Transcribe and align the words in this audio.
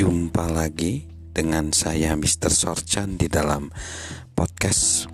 Jumpa 0.00 0.48
lagi 0.48 1.04
dengan 1.28 1.76
saya 1.76 2.16
Mr. 2.16 2.48
Sorchan 2.48 3.20
di 3.20 3.28
dalam 3.28 3.68
podcast 4.32 5.04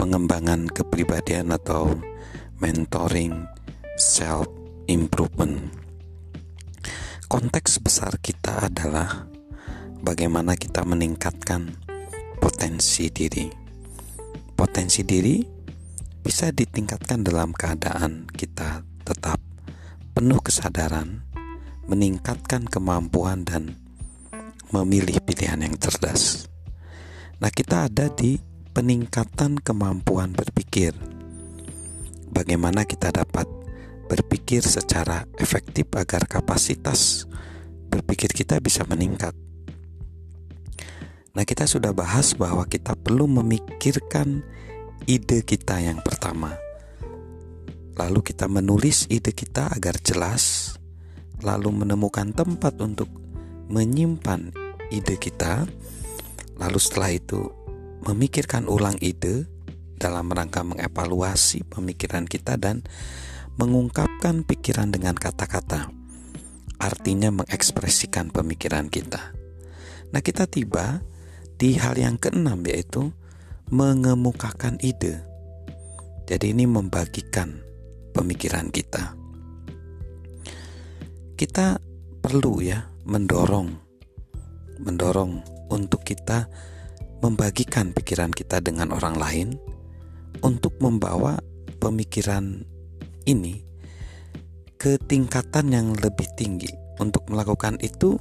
pengembangan 0.00 0.64
kepribadian 0.64 1.52
atau 1.52 1.92
mentoring 2.56 3.44
self 4.00 4.48
improvement. 4.88 5.68
Konteks 7.28 7.84
besar 7.84 8.16
kita 8.24 8.72
adalah 8.72 9.28
bagaimana 10.00 10.56
kita 10.56 10.88
meningkatkan 10.88 11.76
potensi 12.40 13.12
diri. 13.12 13.52
Potensi 14.56 15.04
diri 15.04 15.36
bisa 16.24 16.48
ditingkatkan 16.48 17.28
dalam 17.28 17.52
keadaan 17.52 18.24
kita 18.32 18.88
tetap 19.04 19.36
penuh 20.16 20.40
kesadaran, 20.40 21.20
meningkatkan 21.92 22.64
kemampuan 22.64 23.44
dan 23.44 23.83
memilih 24.74 25.22
pilihan 25.22 25.62
yang 25.62 25.78
cerdas. 25.78 26.50
Nah, 27.38 27.50
kita 27.54 27.86
ada 27.86 28.10
di 28.10 28.42
peningkatan 28.74 29.62
kemampuan 29.62 30.34
berpikir. 30.34 30.90
Bagaimana 32.34 32.82
kita 32.82 33.14
dapat 33.14 33.46
berpikir 34.10 34.66
secara 34.66 35.22
efektif 35.38 35.86
agar 35.94 36.26
kapasitas 36.26 37.30
berpikir 37.86 38.34
kita 38.34 38.58
bisa 38.58 38.82
meningkat. 38.90 39.30
Nah, 41.34 41.46
kita 41.46 41.70
sudah 41.70 41.94
bahas 41.94 42.34
bahwa 42.34 42.66
kita 42.66 42.98
perlu 42.98 43.30
memikirkan 43.30 44.42
ide 45.06 45.46
kita 45.46 45.78
yang 45.78 46.02
pertama. 46.02 46.54
Lalu 47.94 48.26
kita 48.26 48.50
menulis 48.50 49.06
ide 49.06 49.30
kita 49.30 49.70
agar 49.70 49.98
jelas, 50.02 50.74
lalu 51.42 51.70
menemukan 51.70 52.34
tempat 52.34 52.74
untuk 52.82 53.06
menyimpan 53.70 54.63
ide 54.94 55.18
kita. 55.18 55.66
Lalu 56.54 56.78
setelah 56.78 57.10
itu 57.10 57.50
memikirkan 58.06 58.70
ulang 58.70 58.94
ide 59.02 59.50
dalam 59.98 60.30
rangka 60.30 60.62
mengevaluasi 60.62 61.66
pemikiran 61.66 62.30
kita 62.30 62.54
dan 62.54 62.86
mengungkapkan 63.58 64.46
pikiran 64.46 64.94
dengan 64.94 65.18
kata-kata. 65.18 65.90
Artinya 66.78 67.30
mengekspresikan 67.34 68.30
pemikiran 68.30 68.86
kita. 68.90 69.34
Nah, 70.10 70.20
kita 70.22 70.46
tiba 70.46 71.02
di 71.58 71.74
hal 71.78 71.98
yang 71.98 72.18
keenam 72.18 72.62
yaitu 72.66 73.10
mengemukakan 73.70 74.78
ide. 74.82 75.22
Jadi 76.24 76.54
ini 76.54 76.66
membagikan 76.66 77.62
pemikiran 78.14 78.70
kita. 78.70 79.16
Kita 81.34 81.78
perlu 82.22 82.62
ya 82.62 82.86
mendorong 83.04 83.83
mendorong 84.84 85.40
untuk 85.72 86.04
kita 86.04 86.46
membagikan 87.24 87.96
pikiran 87.96 88.28
kita 88.28 88.60
dengan 88.60 88.92
orang 88.92 89.16
lain 89.16 89.48
untuk 90.44 90.76
membawa 90.84 91.40
pemikiran 91.80 92.60
ini 93.24 93.64
ke 94.76 95.00
tingkatan 95.00 95.72
yang 95.72 95.88
lebih 95.96 96.28
tinggi. 96.36 96.68
Untuk 97.00 97.26
melakukan 97.32 97.80
itu 97.80 98.20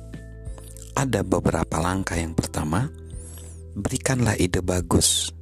ada 0.95 1.22
beberapa 1.22 1.84
langkah. 1.84 2.16
Yang 2.16 2.39
pertama, 2.39 2.88
berikanlah 3.75 4.39
ide 4.39 4.64
bagus. 4.64 5.36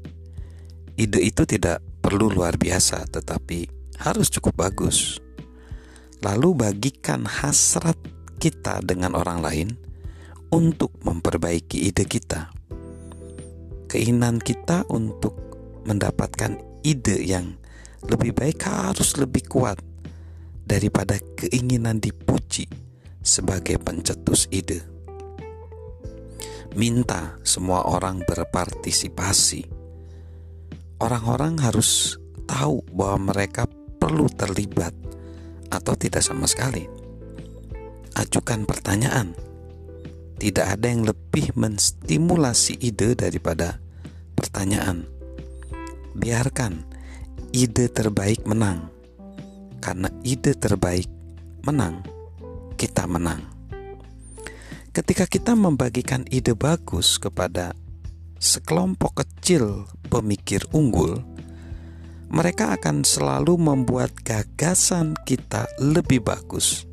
Ide 0.97 1.22
itu 1.22 1.45
tidak 1.45 1.80
perlu 2.02 2.33
luar 2.33 2.58
biasa, 2.58 3.05
tetapi 3.08 3.69
harus 4.02 4.33
cukup 4.33 4.58
bagus. 4.58 5.22
Lalu 6.25 6.58
bagikan 6.58 7.30
hasrat 7.30 7.95
kita 8.42 8.81
dengan 8.81 9.14
orang 9.14 9.39
lain 9.45 9.67
untuk 10.52 10.95
memperbaiki 11.03 11.89
ide 11.89 12.05
kita. 12.05 12.52
Keinginan 13.87 14.39
kita 14.39 14.87
untuk 14.87 15.36
mendapatkan 15.87 16.59
ide 16.86 17.23
yang 17.23 17.55
lebih 18.08 18.36
baik 18.36 18.64
harus 18.64 19.17
lebih 19.20 19.48
kuat 19.48 19.80
daripada 20.64 21.20
keinginan 21.36 21.99
dipuji 21.99 22.67
sebagai 23.20 23.80
pencetus 23.81 24.48
ide 24.52 24.92
minta 26.76 27.36
semua 27.43 27.83
orang 27.87 28.23
berpartisipasi. 28.23 29.67
Orang-orang 31.02 31.58
harus 31.59 32.15
tahu 32.45 32.86
bahwa 32.93 33.33
mereka 33.33 33.65
perlu 33.97 34.30
terlibat 34.30 34.93
atau 35.71 35.93
tidak 35.97 36.21
sama 36.21 36.45
sekali. 36.45 36.86
Ajukan 38.15 38.67
pertanyaan. 38.67 39.33
Tidak 40.41 40.65
ada 40.65 40.89
yang 40.89 41.05
lebih 41.05 41.53
menstimulasi 41.53 42.81
ide 42.81 43.13
daripada 43.13 43.77
pertanyaan. 44.33 45.05
Biarkan 46.17 46.81
ide 47.53 47.85
terbaik 47.93 48.41
menang. 48.49 48.89
Karena 49.77 50.09
ide 50.25 50.57
terbaik 50.57 51.05
menang, 51.61 52.02
kita 52.73 53.05
menang. 53.05 53.45
Ketika 54.89 55.29
kita 55.29 55.53
membagikan 55.53 56.25
ide 56.33 56.58
bagus 56.58 57.21
kepada 57.21 57.77
sekelompok 58.41 59.21
kecil 59.21 59.85
pemikir 60.09 60.65
unggul, 60.73 61.21
mereka 62.33 62.73
akan 62.73 63.05
selalu 63.05 63.61
membuat 63.61 64.09
gagasan 64.25 65.13
kita 65.21 65.69
lebih 65.77 66.25
bagus. 66.25 66.89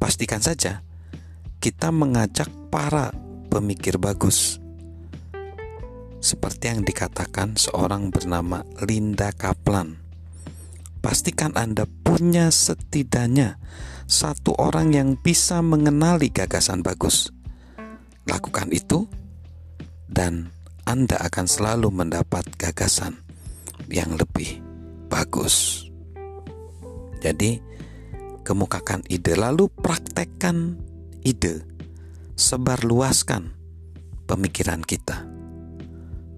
Pastikan 0.00 0.40
saja 0.40 0.85
kita 1.66 1.90
mengajak 1.90 2.46
para 2.70 3.10
pemikir 3.50 3.98
bagus. 3.98 4.62
Seperti 6.22 6.70
yang 6.70 6.86
dikatakan 6.86 7.58
seorang 7.58 8.14
bernama 8.14 8.62
Linda 8.86 9.34
Kaplan. 9.34 9.98
Pastikan 11.02 11.58
Anda 11.58 11.90
punya 12.06 12.54
setidaknya 12.54 13.58
satu 14.06 14.54
orang 14.54 14.94
yang 14.94 15.18
bisa 15.18 15.58
mengenali 15.58 16.30
gagasan 16.30 16.86
bagus. 16.86 17.34
Lakukan 18.30 18.70
itu, 18.70 19.10
dan 20.06 20.54
Anda 20.86 21.18
akan 21.18 21.50
selalu 21.50 21.90
mendapat 21.90 22.46
gagasan 22.62 23.18
yang 23.90 24.14
lebih 24.14 24.62
bagus. 25.10 25.90
Jadi, 27.18 27.58
kemukakan 28.46 29.02
ide, 29.10 29.34
lalu 29.34 29.66
praktekkan 29.66 30.86
ide, 31.26 31.66
sebarluaskan 32.38 33.50
pemikiran 34.30 34.86
kita. 34.86 35.26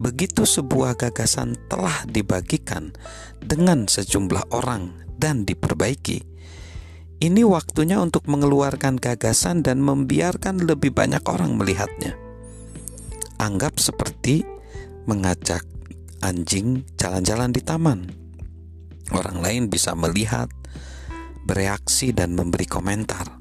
Begitu 0.00 0.49
sebuah 0.49 0.97
gagasan 0.97 1.60
telah 1.69 2.09
dibagikan 2.09 2.97
dengan 3.44 3.84
sejumlah 3.84 4.49
orang 4.56 4.97
dan 5.21 5.44
diperbaiki, 5.44 6.25
ini 7.19 7.43
waktunya 7.43 7.99
untuk 7.99 8.31
mengeluarkan 8.31 8.97
gagasan 8.97 9.66
dan 9.66 9.82
membiarkan 9.82 10.62
lebih 10.62 10.94
banyak 10.94 11.20
orang 11.26 11.59
melihatnya. 11.59 12.15
Anggap 13.43 13.82
seperti 13.82 14.47
mengajak 15.10 15.66
anjing 16.22 16.87
jalan-jalan 16.94 17.50
di 17.50 17.62
taman. 17.62 18.06
Orang 19.10 19.43
lain 19.43 19.66
bisa 19.66 19.99
melihat, 19.99 20.47
bereaksi, 21.43 22.15
dan 22.15 22.38
memberi 22.38 22.70
komentar. 22.70 23.38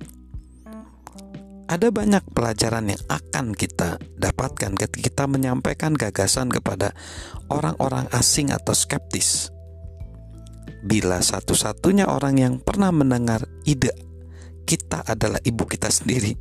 Ada 1.68 1.92
banyak 1.92 2.32
pelajaran 2.32 2.96
yang 2.96 3.04
akan 3.12 3.52
kita 3.52 4.00
dapatkan 4.16 4.72
ketika 4.80 5.04
kita 5.04 5.24
menyampaikan 5.28 5.92
gagasan 5.92 6.48
kepada 6.48 6.96
orang-orang 7.52 8.08
asing 8.16 8.56
atau 8.56 8.72
skeptis 8.72 9.52
bila 10.88 11.20
satu-satunya 11.20 12.08
orang 12.08 12.40
yang 12.40 12.54
pernah 12.64 12.96
mendengar 12.96 13.44
ide 13.68 13.92
kita 14.68 15.04
adalah 15.08 15.40
ibu 15.48 15.64
kita 15.64 15.88
sendiri, 15.88 16.36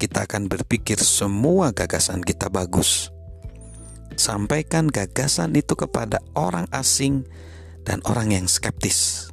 kita 0.00 0.24
akan 0.24 0.48
berpikir 0.48 0.96
semua 0.96 1.76
gagasan 1.76 2.24
kita 2.24 2.48
bagus. 2.48 3.12
Sampaikan 4.16 4.88
gagasan 4.88 5.52
itu 5.52 5.76
kepada 5.76 6.24
orang 6.32 6.64
asing 6.72 7.28
dan 7.84 8.00
orang 8.08 8.32
yang 8.32 8.46
skeptis. 8.48 9.28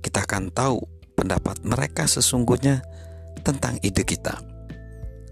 Kita 0.00 0.24
akan 0.24 0.48
tahu 0.48 0.80
pendapat 1.12 1.60
mereka 1.60 2.08
sesungguhnya 2.08 2.80
tentang 3.46 3.78
ide 3.86 4.02
kita. 4.02 4.42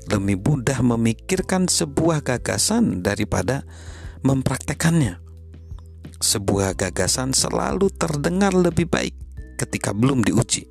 Lebih 0.07 0.39
mudah 0.39 0.79
memikirkan 0.85 1.67
sebuah 1.67 2.23
gagasan 2.23 3.03
daripada 3.03 3.67
mempraktekannya 4.23 5.25
sebuah 6.25 6.73
gagasan 6.81 7.37
selalu 7.37 7.93
terdengar 7.93 8.57
lebih 8.57 8.89
baik 8.89 9.13
ketika 9.61 9.93
belum 9.93 10.25
diuji. 10.25 10.65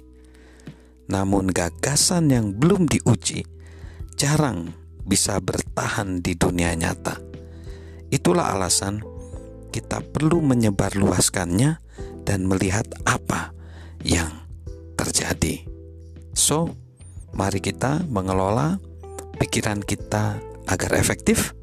Namun, 1.14 1.54
gagasan 1.54 2.34
yang 2.34 2.58
belum 2.58 2.90
diuji 2.90 3.46
jarang 4.18 4.74
bisa 5.06 5.38
bertahan 5.38 6.26
di 6.26 6.34
dunia 6.34 6.74
nyata. 6.74 7.22
Itulah 8.10 8.58
alasan 8.58 9.06
kita 9.70 10.02
perlu 10.02 10.42
menyebarluaskannya 10.42 11.72
dan 12.26 12.40
melihat 12.50 12.88
apa 13.06 13.54
yang 14.02 14.32
terjadi. 14.98 15.66
So, 16.34 16.72
mari 17.34 17.60
kita 17.60 18.06
mengelola 18.10 18.78
pikiran 19.42 19.82
kita 19.82 20.38
agar 20.70 20.92
efektif 20.96 21.58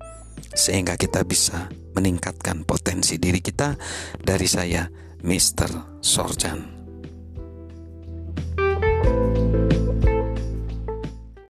sehingga 0.50 0.98
kita 0.98 1.22
bisa 1.22 1.70
meningkatkan 1.94 2.66
potensi 2.66 3.16
diri 3.16 3.38
kita 3.38 3.78
dari 4.18 4.46
saya 4.50 4.86
Mr. 5.22 6.00
Sorjan. 6.02 6.79